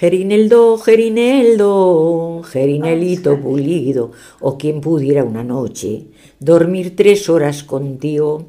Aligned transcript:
Gerineldo, 0.00 0.78
Gerineldo, 0.78 2.40
Gerinelito 2.42 3.38
pulido, 3.38 4.12
o 4.40 4.56
quien 4.56 4.80
pudiera 4.80 5.24
una 5.24 5.44
noche 5.44 6.06
dormir 6.38 6.96
tres 6.96 7.28
horas 7.28 7.62
contigo. 7.64 8.46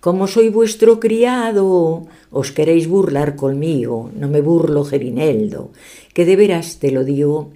Como 0.00 0.26
soy 0.26 0.50
vuestro 0.50 1.00
criado, 1.00 2.04
os 2.30 2.52
queréis 2.52 2.88
burlar 2.88 3.36
conmigo, 3.36 4.10
no 4.14 4.28
me 4.28 4.42
burlo, 4.42 4.84
Gerineldo, 4.84 5.70
que 6.12 6.26
de 6.26 6.36
veras 6.36 6.76
te 6.78 6.90
lo 6.90 7.04
digo. 7.04 7.52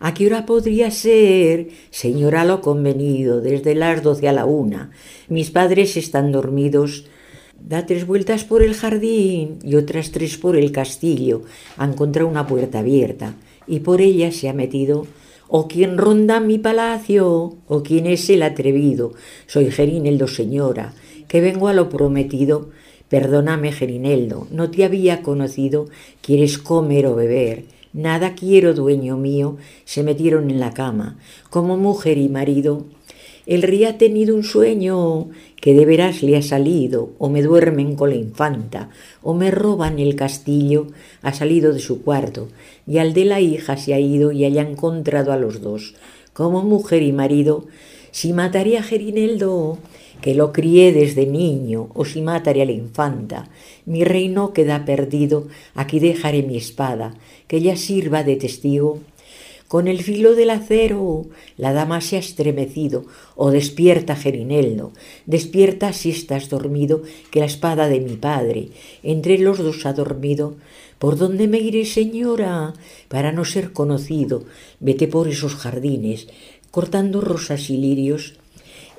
¿A 0.00 0.12
qué 0.12 0.26
hora 0.26 0.44
podría 0.44 0.90
ser? 0.90 1.68
Señora, 1.92 2.44
lo 2.44 2.62
convenido, 2.62 3.40
desde 3.40 3.76
las 3.76 4.02
doce 4.02 4.26
a 4.26 4.32
la 4.32 4.44
una. 4.44 4.90
Mis 5.28 5.52
padres 5.52 5.96
están 5.96 6.32
dormidos. 6.32 7.04
Da 7.60 7.86
tres 7.86 8.06
vueltas 8.06 8.44
por 8.44 8.62
el 8.62 8.74
jardín 8.74 9.58
y 9.62 9.76
otras 9.76 10.10
tres 10.10 10.36
por 10.36 10.56
el 10.56 10.72
castillo. 10.72 11.42
Ha 11.76 11.84
encontrado 11.84 12.28
una 12.28 12.46
puerta 12.46 12.80
abierta 12.80 13.34
y 13.66 13.80
por 13.80 14.00
ella 14.00 14.32
se 14.32 14.48
ha 14.48 14.52
metido. 14.52 15.06
¿O 15.48 15.68
quién 15.68 15.98
ronda 15.98 16.40
mi 16.40 16.58
palacio? 16.58 17.56
¿O 17.66 17.82
quién 17.82 18.06
es 18.06 18.30
el 18.30 18.42
atrevido? 18.42 19.12
Soy 19.46 19.70
Gerineldo, 19.70 20.26
señora, 20.26 20.94
que 21.28 21.40
vengo 21.40 21.68
a 21.68 21.74
lo 21.74 21.88
prometido. 21.88 22.70
Perdóname, 23.08 23.72
Gerineldo, 23.72 24.48
no 24.50 24.70
te 24.70 24.84
había 24.84 25.20
conocido. 25.20 25.88
¿Quieres 26.22 26.56
comer 26.56 27.06
o 27.06 27.14
beber? 27.14 27.64
Nada 27.92 28.34
quiero, 28.34 28.72
dueño 28.72 29.18
mío. 29.18 29.58
Se 29.84 30.02
metieron 30.02 30.50
en 30.50 30.58
la 30.58 30.72
cama, 30.72 31.18
como 31.50 31.76
mujer 31.76 32.16
y 32.16 32.30
marido. 32.30 32.86
El 33.44 33.62
rey 33.62 33.84
ha 33.84 33.98
tenido 33.98 34.36
un 34.36 34.44
sueño 34.44 35.30
que 35.60 35.74
de 35.74 35.84
veras 35.84 36.22
le 36.22 36.36
ha 36.36 36.42
salido, 36.42 37.10
o 37.18 37.28
me 37.28 37.42
duermen 37.42 37.96
con 37.96 38.10
la 38.10 38.16
infanta, 38.16 38.90
o 39.20 39.34
me 39.34 39.50
roban 39.50 39.98
el 39.98 40.14
castillo, 40.14 40.86
ha 41.22 41.32
salido 41.32 41.72
de 41.72 41.80
su 41.80 42.02
cuarto, 42.02 42.48
y 42.86 42.98
al 42.98 43.14
de 43.14 43.24
la 43.24 43.40
hija 43.40 43.76
se 43.76 43.94
ha 43.94 43.98
ido 43.98 44.30
y 44.30 44.44
haya 44.44 44.62
encontrado 44.62 45.32
a 45.32 45.36
los 45.36 45.60
dos, 45.60 45.94
como 46.32 46.62
mujer 46.62 47.02
y 47.02 47.12
marido. 47.12 47.66
Si 48.12 48.32
mataría 48.32 48.80
a 48.80 48.82
Gerineldo, 48.84 49.78
que 50.20 50.36
lo 50.36 50.52
crié 50.52 50.92
desde 50.92 51.26
niño, 51.26 51.88
o 51.94 52.04
si 52.04 52.22
mataré 52.22 52.62
a 52.62 52.66
la 52.66 52.72
infanta, 52.72 53.50
mi 53.86 54.04
reino 54.04 54.52
queda 54.52 54.84
perdido, 54.84 55.48
aquí 55.74 55.98
dejaré 55.98 56.44
mi 56.44 56.56
espada, 56.56 57.14
que 57.48 57.56
ella 57.56 57.76
sirva 57.76 58.22
de 58.22 58.36
testigo 58.36 59.00
con 59.72 59.88
el 59.88 60.02
filo 60.02 60.34
del 60.34 60.50
acero 60.50 61.24
la 61.56 61.72
dama 61.72 62.02
se 62.02 62.16
ha 62.16 62.18
estremecido, 62.18 63.06
o 63.36 63.50
despierta 63.50 64.16
Gerineldo, 64.16 64.92
despierta 65.24 65.94
si 65.94 66.10
estás 66.10 66.50
dormido, 66.50 67.04
que 67.30 67.40
la 67.40 67.46
espada 67.46 67.88
de 67.88 68.00
mi 68.00 68.16
padre 68.16 68.68
entre 69.02 69.38
los 69.38 69.56
dos 69.56 69.86
ha 69.86 69.94
dormido. 69.94 70.56
¿Por 70.98 71.16
dónde 71.16 71.48
me 71.48 71.58
iré, 71.58 71.86
señora? 71.86 72.74
Para 73.08 73.32
no 73.32 73.46
ser 73.46 73.72
conocido, 73.72 74.44
vete 74.78 75.08
por 75.08 75.26
esos 75.26 75.54
jardines, 75.54 76.28
cortando 76.70 77.22
rosas 77.22 77.70
y 77.70 77.78
lirios, 77.78 78.34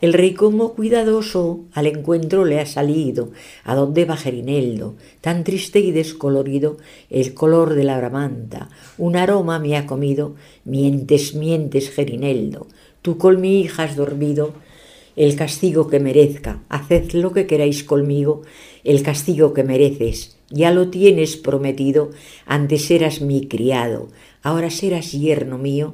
el 0.04 0.12
rey 0.12 0.34
como 0.34 0.74
cuidadoso 0.74 1.62
al 1.72 1.88
encuentro 1.88 2.44
le 2.44 2.60
ha 2.60 2.66
salido, 2.66 3.32
a 3.64 3.74
donde 3.74 4.04
va 4.04 4.18
Gerineldo, 4.18 4.96
tan 5.22 5.46
triste 5.46 5.80
y 5.80 5.94
descolorido, 5.94 6.76
el 7.10 7.34
color 7.34 7.74
de 7.74 7.86
la 7.86 7.98
bramanta, 8.00 8.68
un 8.98 9.16
aroma 9.16 9.60
me 9.60 9.78
ha 9.78 9.86
comido, 9.86 10.36
mientes, 10.66 11.36
mientes, 11.36 11.90
Gerineldo, 11.90 12.68
tú 13.02 13.18
con 13.18 13.40
mi 13.40 13.62
hija 13.62 13.84
has 13.84 13.96
dormido, 13.96 14.52
el 15.16 15.38
castigo 15.38 15.88
que 15.88 16.02
merezca, 16.02 16.64
haced 16.68 17.14
lo 17.14 17.32
que 17.32 17.48
queráis 17.48 17.86
conmigo, 17.86 18.42
el 18.84 19.04
castigo 19.04 19.54
que 19.54 19.64
mereces, 19.64 20.36
ya 20.50 20.72
lo 20.72 20.90
tienes 20.90 21.38
prometido, 21.38 22.12
antes 22.46 22.92
eras 22.92 23.22
mi 23.22 23.48
criado, 23.48 24.10
ahora 24.42 24.70
serás 24.70 25.14
yerno 25.14 25.58
mío, 25.58 25.94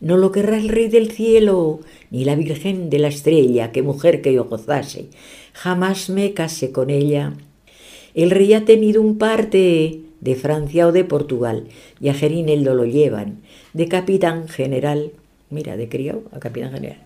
no 0.00 0.16
lo 0.16 0.32
querrá 0.32 0.56
el 0.56 0.68
rey 0.68 0.88
del 0.88 1.10
cielo, 1.10 1.80
ni 2.10 2.24
la 2.24 2.34
virgen 2.34 2.90
de 2.90 2.98
la 2.98 3.08
estrella, 3.08 3.72
que 3.72 3.82
mujer 3.82 4.22
que 4.22 4.32
yo 4.32 4.44
gozase. 4.44 5.06
Jamás 5.52 6.08
me 6.10 6.32
casé 6.32 6.72
con 6.72 6.90
ella. 6.90 7.34
El 8.14 8.30
rey 8.30 8.54
ha 8.54 8.64
tenido 8.64 9.02
un 9.02 9.18
parte 9.18 10.00
de 10.20 10.34
Francia 10.34 10.86
o 10.86 10.92
de 10.92 11.04
Portugal, 11.04 11.64
y 12.00 12.08
a 12.08 12.14
Gerineldo 12.14 12.74
lo 12.74 12.84
llevan, 12.84 13.40
de 13.72 13.88
capitán 13.88 14.48
general. 14.48 15.12
Mira, 15.50 15.76
de 15.76 15.88
criado 15.88 16.22
a 16.32 16.38
capitán 16.38 16.72
general. 16.72 16.98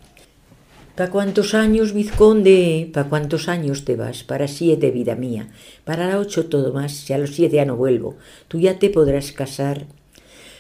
¿Para 0.95 1.11
cuántos 1.11 1.55
años, 1.55 1.93
vizconde? 1.93 2.89
¿Para 2.93 3.09
cuántos 3.09 3.49
años 3.49 3.85
te 3.85 3.97
vas? 3.97 4.23
Para 4.23 4.47
siete, 4.47 4.93
vida 4.93 5.17
mía. 5.17 5.49
Para 5.83 6.21
ocho 6.21 6.47
todo 6.47 6.73
más, 6.73 6.93
si 6.93 7.13
a 7.13 7.19
los 7.19 7.31
siete 7.35 7.57
ya 7.57 7.65
no 7.65 7.77
vuelvo. 7.77 8.15
Tú 8.47 8.61
ya 8.61 8.79
te 8.79 8.91
podrás 8.91 9.33
casar. 9.33 9.87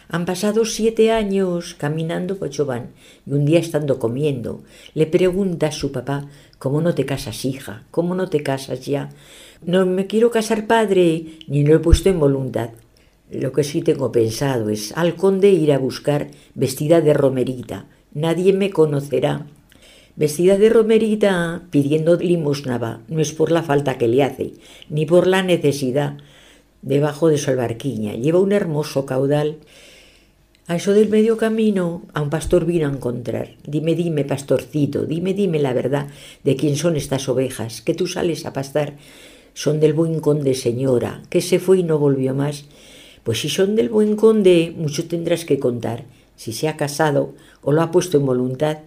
Han 0.09 0.27
pasado 0.27 0.65
siete 0.65 1.11
años 1.11 1.75
caminando 1.75 2.37
por 2.37 2.51
y 2.51 3.33
un 3.33 3.45
día 3.45 3.59
estando 3.59 3.99
comiendo, 3.99 4.63
le 4.95 5.07
pregunta 5.07 5.69
a 5.69 5.73
su 5.73 5.93
papá, 5.93 6.29
¿cómo 6.59 6.81
no 6.81 6.95
te 6.95 7.07
casas, 7.07 7.45
hija? 7.45 7.85
¿Cómo 7.91 8.15
no 8.15 8.29
te 8.29 8.43
casas 8.43 8.85
ya? 8.85 9.11
No 9.65 9.87
me 9.87 10.07
quiero 10.07 10.31
casar, 10.31 10.67
padre, 10.67 11.39
ni 11.47 11.65
lo 11.65 11.75
he 11.75 11.79
puesto 11.79 12.11
en 12.11 12.21
voluntad. 12.21 12.71
Lo 13.31 13.53
que 13.53 13.65
sí 13.65 13.81
tengo 13.81 14.13
pensado 14.13 14.69
es 14.69 14.93
al 14.97 15.17
conde 15.17 15.51
ir 15.51 15.73
a 15.73 15.79
buscar 15.79 16.29
vestida 16.55 17.01
de 17.01 17.15
romerita. 17.15 17.87
Nadie 18.13 18.53
me 18.53 18.71
conocerá. 18.71 19.47
Vestida 20.17 20.59
de 20.59 20.69
romerita, 20.69 21.63
pidiendo 21.71 22.17
limosna 22.17 22.79
va, 22.79 23.01
no 23.09 23.21
es 23.21 23.33
por 23.33 23.51
la 23.51 23.63
falta 23.63 23.99
que 23.99 24.07
le 24.07 24.23
hace, 24.23 24.53
ni 24.89 25.07
por 25.07 25.27
la 25.27 25.43
necesidad. 25.43 26.19
Debajo 26.83 27.29
de 27.29 27.39
su 27.39 27.51
albarquiña 27.51 28.13
lleva 28.13 28.39
un 28.39 28.53
hermoso 28.53 29.07
caudal 29.07 29.57
a 30.67 30.77
eso 30.77 30.95
del 30.95 31.11
medio 31.11 31.37
camino, 31.37 32.03
a 32.15 32.23
un 32.23 32.31
pastor 32.31 32.65
vino 32.65 32.89
a 32.89 32.93
encontrar. 32.93 33.51
Dime, 33.67 33.95
dime, 33.95 34.25
pastorcito, 34.25 35.05
dime, 35.05 35.35
dime 35.35 35.59
la 35.59 35.75
verdad 35.75 36.09
de 36.43 36.57
quién 36.57 36.77
son 36.77 36.97
estas 36.97 37.29
ovejas 37.29 37.83
que 37.83 37.95
tú 37.95 38.07
sales 38.07 38.47
a 38.47 38.55
pastar. 38.55 38.95
Son 39.53 39.79
del 39.79 39.93
buen 39.93 40.21
conde, 40.21 40.55
señora, 40.55 41.23
que 41.29 41.43
se 41.43 41.59
fue 41.59 41.81
y 41.81 41.83
no 41.83 41.99
volvió 41.99 42.35
más. 42.35 42.65
Pues 43.25 43.41
si 43.41 43.51
son 43.51 43.77
del 43.77 43.91
buen 43.91 44.17
conde, 44.17 44.73
mucho 44.75 45.07
tendrás 45.07 45.45
que 45.45 45.59
contar. 45.59 46.05
Si 46.35 46.53
se 46.53 46.67
ha 46.69 46.77
casado 46.77 47.35
o 47.63 47.71
lo 47.71 47.83
ha 47.83 47.91
puesto 47.91 48.17
en 48.17 48.27
voluntad. 48.27 48.79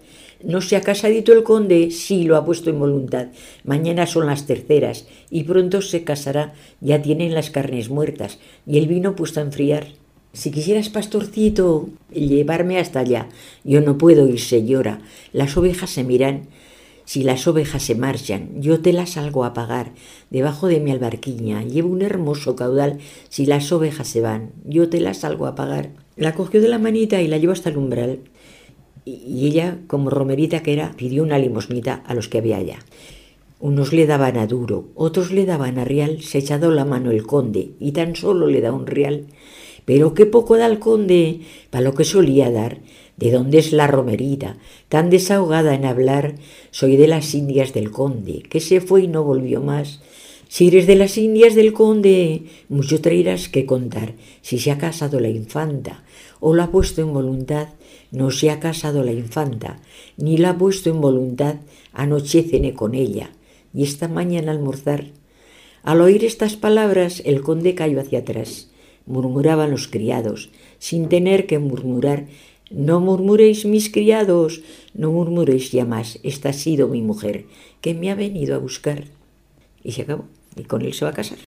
¿No 0.42 0.60
se 0.60 0.76
ha 0.76 0.82
casadito 0.82 1.32
el 1.32 1.44
conde? 1.44 1.90
Sí, 1.92 2.24
lo 2.24 2.36
ha 2.36 2.44
puesto 2.44 2.70
en 2.70 2.78
voluntad. 2.78 3.28
Mañana 3.64 4.06
son 4.06 4.26
las 4.26 4.46
terceras 4.46 5.06
y 5.30 5.44
pronto 5.44 5.80
se 5.80 6.02
casará. 6.04 6.54
Ya 6.80 7.00
tienen 7.02 7.34
las 7.34 7.50
carnes 7.50 7.88
muertas 7.88 8.38
y 8.66 8.78
el 8.78 8.88
vino 8.88 9.16
puesto 9.16 9.40
a 9.40 9.44
enfriar. 9.44 9.86
Si 10.32 10.50
quisieras, 10.50 10.90
pastorcito, 10.90 11.88
llevarme 12.12 12.78
hasta 12.78 13.00
allá, 13.00 13.28
yo 13.64 13.80
no 13.80 13.98
puedo 13.98 14.28
ir, 14.28 14.40
señora. 14.40 15.00
Las 15.32 15.56
ovejas 15.56 15.90
se 15.90 16.04
miran. 16.04 16.48
Si 17.06 17.22
las 17.22 17.46
ovejas 17.46 17.82
se 17.82 17.94
marchan, 17.94 18.50
yo 18.60 18.80
te 18.80 18.92
las 18.92 19.12
salgo 19.12 19.44
a 19.44 19.54
pagar. 19.54 19.92
Debajo 20.28 20.66
de 20.66 20.78
mi 20.78 20.90
albarquiña 20.90 21.62
llevo 21.62 21.88
un 21.88 22.02
hermoso 22.02 22.54
caudal. 22.54 22.98
Si 23.30 23.46
las 23.46 23.72
ovejas 23.72 24.08
se 24.08 24.20
van, 24.20 24.52
yo 24.64 24.90
te 24.90 25.00
las 25.00 25.18
salgo 25.18 25.46
a 25.46 25.54
pagar. 25.54 25.90
La 26.16 26.34
cogió 26.34 26.60
de 26.60 26.68
la 26.68 26.78
manita 26.78 27.22
y 27.22 27.28
la 27.28 27.38
llevó 27.38 27.54
hasta 27.54 27.70
el 27.70 27.78
umbral. 27.78 28.20
Y 29.06 29.46
ella, 29.46 29.78
como 29.86 30.10
romerita 30.10 30.62
que 30.62 30.74
era, 30.74 30.92
pidió 30.98 31.22
una 31.22 31.38
limosnita 31.38 32.02
a 32.06 32.14
los 32.14 32.28
que 32.28 32.38
había 32.38 32.58
allá. 32.58 32.80
Unos 33.58 33.94
le 33.94 34.06
daban 34.06 34.36
a 34.36 34.46
duro, 34.46 34.88
otros 34.94 35.32
le 35.32 35.46
daban 35.46 35.78
a 35.78 35.86
real, 35.86 36.22
se 36.22 36.38
echado 36.38 36.70
la 36.70 36.84
mano 36.84 37.10
el 37.10 37.26
conde, 37.26 37.70
y 37.80 37.92
tan 37.92 38.14
solo 38.14 38.46
le 38.46 38.60
da 38.60 38.70
un 38.70 38.86
real. 38.86 39.26
Pero 39.84 40.14
qué 40.14 40.26
poco 40.26 40.56
da 40.56 40.66
el 40.66 40.78
conde 40.78 41.40
para 41.70 41.84
lo 41.84 41.94
que 41.94 42.04
solía 42.04 42.50
dar. 42.50 42.80
¿De 43.16 43.32
dónde 43.32 43.58
es 43.58 43.72
la 43.72 43.88
romerita? 43.88 44.58
Tan 44.88 45.10
desahogada 45.10 45.74
en 45.74 45.84
hablar, 45.84 46.36
soy 46.70 46.96
de 46.96 47.08
las 47.08 47.34
indias 47.34 47.72
del 47.74 47.90
conde, 47.90 48.44
que 48.48 48.60
se 48.60 48.80
fue 48.80 49.02
y 49.02 49.08
no 49.08 49.24
volvió 49.24 49.60
más. 49.60 50.00
Si 50.48 50.68
eres 50.68 50.86
de 50.86 50.94
las 50.94 51.18
indias 51.18 51.56
del 51.56 51.72
conde, 51.72 52.44
mucho 52.68 53.00
traerás 53.00 53.48
que 53.48 53.66
contar. 53.66 54.14
Si 54.40 54.58
se 54.58 54.70
ha 54.70 54.78
casado 54.78 55.18
la 55.18 55.28
infanta, 55.28 56.04
o 56.38 56.54
la 56.54 56.64
ha 56.64 56.70
puesto 56.70 57.02
en 57.02 57.12
voluntad, 57.12 57.68
no 58.12 58.30
se 58.30 58.50
ha 58.50 58.60
casado 58.60 59.02
la 59.02 59.12
infanta, 59.12 59.80
ni 60.16 60.38
la 60.38 60.50
ha 60.50 60.58
puesto 60.58 60.88
en 60.88 61.00
voluntad, 61.00 61.56
anoche 61.92 62.44
cené 62.44 62.72
con 62.72 62.94
ella, 62.94 63.30
y 63.74 63.82
esta 63.82 64.06
mañana 64.06 64.52
almorzar. 64.52 65.06
Al 65.82 66.00
oír 66.00 66.24
estas 66.24 66.56
palabras, 66.56 67.20
el 67.26 67.42
conde 67.42 67.74
cayó 67.74 68.00
hacia 68.00 68.20
atrás 68.20 68.68
murmuraban 69.08 69.70
los 69.70 69.88
criados, 69.88 70.50
sin 70.78 71.08
tener 71.08 71.46
que 71.46 71.58
murmurar, 71.58 72.26
no 72.70 73.00
murmuréis 73.00 73.64
mis 73.64 73.90
criados, 73.90 74.62
no 74.94 75.10
murmuréis 75.10 75.72
ya 75.72 75.84
más, 75.84 76.20
esta 76.22 76.50
ha 76.50 76.52
sido 76.52 76.88
mi 76.88 77.02
mujer, 77.02 77.46
que 77.80 77.94
me 77.94 78.10
ha 78.10 78.14
venido 78.14 78.54
a 78.54 78.58
buscar. 78.58 79.04
Y 79.82 79.92
se 79.92 80.02
acabó, 80.02 80.26
y 80.56 80.64
con 80.64 80.82
él 80.82 80.92
se 80.92 81.04
va 81.04 81.12
a 81.12 81.14
casar. 81.14 81.47